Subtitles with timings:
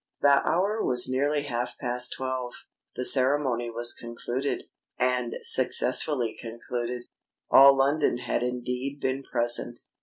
[0.21, 2.53] The hour was nearly half past twelve.
[2.95, 4.63] The ceremony was concluded
[4.97, 7.03] and successfully concluded.
[7.51, 9.81] All London had indeed been present.